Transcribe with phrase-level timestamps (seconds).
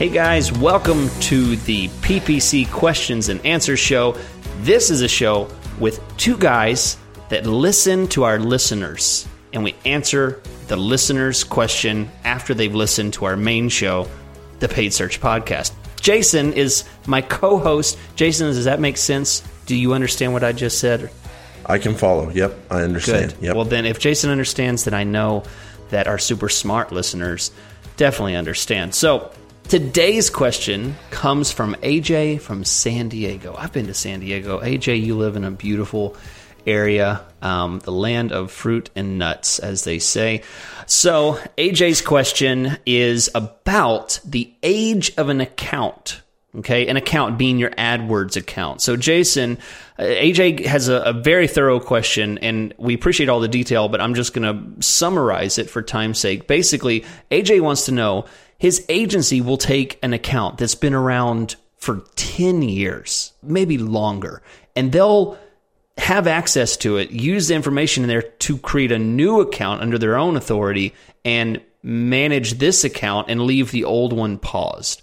[0.00, 4.16] Hey guys, welcome to the PPC Questions and Answers Show.
[4.60, 5.46] This is a show
[5.78, 6.96] with two guys
[7.28, 13.26] that listen to our listeners, and we answer the listener's question after they've listened to
[13.26, 14.08] our main show,
[14.60, 15.72] the Paid Search Podcast.
[16.00, 17.98] Jason is my co host.
[18.16, 19.42] Jason, does that make sense?
[19.66, 21.10] Do you understand what I just said?
[21.66, 22.30] I can follow.
[22.30, 23.34] Yep, I understand.
[23.34, 23.42] Good.
[23.48, 23.54] Yep.
[23.54, 25.42] Well, then, if Jason understands, then I know
[25.90, 27.50] that our super smart listeners
[27.98, 28.94] definitely understand.
[28.94, 29.30] So,
[29.70, 33.54] today's question comes from AJ from San Diego.
[33.56, 34.58] I've been to San Diego.
[34.58, 36.16] AJ, you live in a beautiful
[36.66, 40.42] area, um, the land of fruit and nuts, as they say.
[40.86, 46.20] So, AJ's question is about the age of an account.
[46.56, 48.82] Okay, an account being your AdWords account.
[48.82, 49.56] So, Jason,
[50.00, 54.00] uh, AJ has a, a, very thorough question, and we appreciate all the detail, but
[54.00, 56.48] I'm just going to summarize it for time's sake.
[56.48, 58.26] Basically, AJ wants to know
[58.60, 64.42] his agency will take an account that's been around for 10 years, maybe longer,
[64.76, 65.38] and they'll
[65.96, 69.96] have access to it, use the information in there to create a new account under
[69.96, 70.94] their own authority
[71.24, 75.00] and manage this account and leave the old one paused.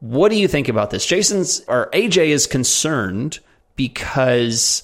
[0.00, 1.06] What do you think about this?
[1.06, 3.38] Jason's or AJ is concerned
[3.76, 4.82] because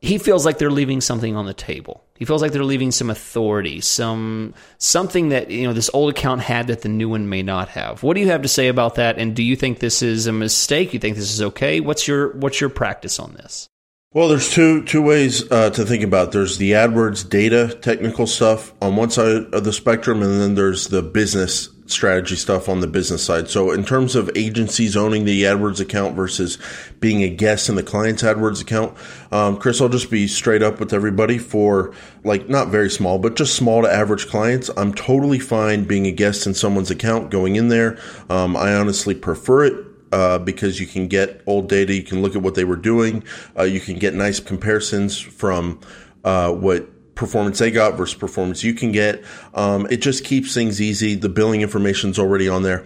[0.00, 2.03] he feels like they're leaving something on the table.
[2.16, 6.42] He feels like they're leaving some authority, some something that you know this old account
[6.42, 8.02] had that the new one may not have.
[8.02, 9.18] What do you have to say about that?
[9.18, 10.94] And do you think this is a mistake?
[10.94, 11.80] You think this is okay?
[11.80, 13.68] What's your what's your practice on this?
[14.14, 16.28] Well, there's two two ways uh, to think about.
[16.28, 16.32] It.
[16.34, 20.86] There's the AdWords data technical stuff on one side of the spectrum, and then there's
[20.86, 23.48] the business strategy stuff on the business side.
[23.48, 26.58] So, in terms of agencies owning the AdWords account versus
[27.00, 28.96] being a guest in the client's AdWords account,
[29.32, 31.92] um, Chris, I'll just be straight up with everybody for
[32.22, 34.70] like not very small, but just small to average clients.
[34.76, 37.98] I'm totally fine being a guest in someone's account, going in there.
[38.30, 42.36] Um, I honestly prefer it uh, because you can get old data, you can look
[42.36, 43.24] at what they were doing,
[43.58, 45.80] uh, you can get nice comparisons from
[46.22, 49.24] uh, what performance they got versus performance you can get.
[49.54, 51.16] Um, it just keeps things easy.
[51.16, 52.84] The billing information is already on there.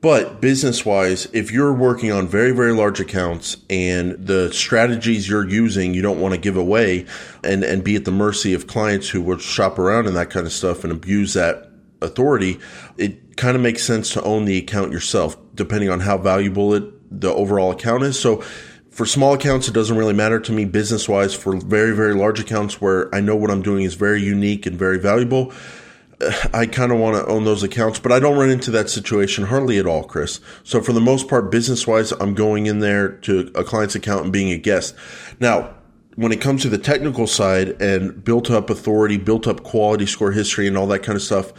[0.00, 5.48] But business wise, if you're working on very, very large accounts and the strategies you're
[5.48, 7.06] using, you don't want to give away
[7.42, 10.46] and, and be at the mercy of clients who will shop around and that kind
[10.46, 11.68] of stuff and abuse that
[12.00, 12.60] authority,
[12.96, 17.20] it kind of makes sense to own the account yourself, depending on how valuable it
[17.20, 18.18] the overall account is.
[18.18, 18.42] So
[18.90, 21.34] for small accounts, it doesn't really matter to me business wise.
[21.34, 24.76] For very, very large accounts where I know what I'm doing is very unique and
[24.76, 25.52] very valuable,
[26.52, 29.44] I kind of want to own those accounts, but I don't run into that situation
[29.44, 30.40] hardly at all, Chris.
[30.64, 34.24] So for the most part, business wise, I'm going in there to a client's account
[34.24, 34.96] and being a guest.
[35.38, 35.74] Now,
[36.16, 40.32] when it comes to the technical side and built up authority, built up quality score
[40.32, 41.52] history and all that kind of stuff,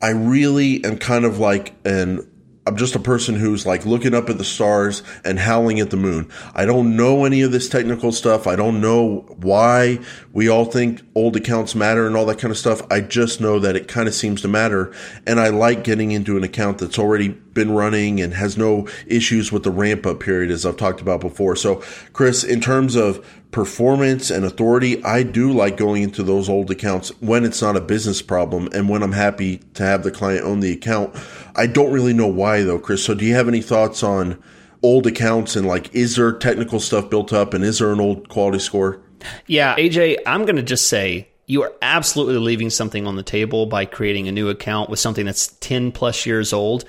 [0.00, 2.30] I really am kind of like an
[2.66, 5.96] I'm just a person who's like looking up at the stars and howling at the
[5.96, 6.28] moon.
[6.52, 8.48] I don't know any of this technical stuff.
[8.48, 10.00] I don't know why
[10.32, 12.82] we all think old accounts matter and all that kind of stuff.
[12.90, 14.92] I just know that it kind of seems to matter.
[15.26, 19.50] And I like getting into an account that's already been running and has no issues
[19.50, 21.56] with the ramp up period, as I've talked about before.
[21.56, 26.70] So, Chris, in terms of performance and authority, I do like going into those old
[26.70, 30.44] accounts when it's not a business problem and when I'm happy to have the client
[30.44, 31.16] own the account.
[31.56, 33.04] I don't really know why though, Chris.
[33.04, 34.42] So do you have any thoughts on
[34.82, 38.28] old accounts and like is there technical stuff built up and is there an old
[38.28, 39.00] quality score?
[39.46, 43.66] Yeah, AJ, I'm going to just say you are absolutely leaving something on the table
[43.66, 46.84] by creating a new account with something that's 10 plus years old.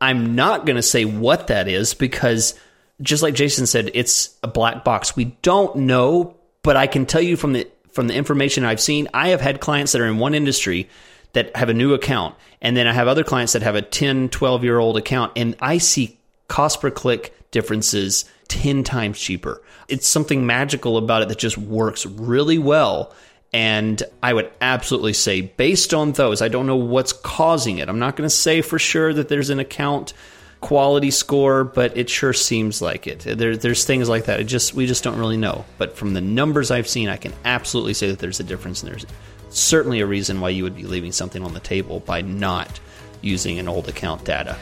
[0.00, 2.54] I'm not going to say what that is because
[3.00, 5.16] just like Jason said, it's a black box.
[5.16, 9.08] We don't know, but I can tell you from the from the information I've seen,
[9.12, 10.88] I have had clients that are in one industry
[11.32, 14.28] that have a new account, and then I have other clients that have a 10,
[14.30, 16.18] 12 year old account, and I see
[16.48, 19.62] cost per click differences 10 times cheaper.
[19.88, 23.14] It's something magical about it that just works really well.
[23.52, 27.88] And I would absolutely say, based on those, I don't know what's causing it.
[27.88, 30.12] I'm not going to say for sure that there's an account
[30.60, 33.20] quality score, but it sure seems like it.
[33.20, 34.40] There, there's things like that.
[34.40, 35.64] It just we just don't really know.
[35.78, 38.92] But from the numbers I've seen, I can absolutely say that there's a difference, and
[38.92, 39.06] there's
[39.50, 42.80] certainly a reason why you would be leaving something on the table by not
[43.20, 44.56] using an old account data.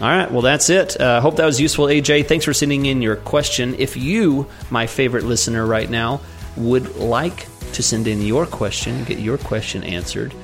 [0.00, 1.00] All right, well, that's it.
[1.00, 2.26] I uh, hope that was useful, AJ.
[2.26, 3.76] Thanks for sending in your question.
[3.78, 6.20] If you, my favorite listener right now,
[6.56, 10.34] would like to send in your question, get your question answered,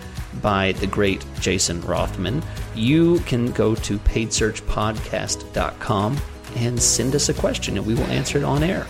[0.40, 2.42] by the great Jason Rothman,
[2.74, 6.19] you can go to paidsearchpodcast.com
[6.56, 8.86] and send us a question and we will answer it on air.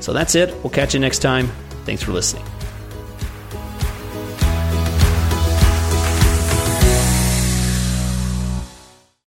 [0.00, 0.52] So that's it.
[0.62, 1.46] We'll catch you next time.
[1.84, 2.51] Thanks for listening.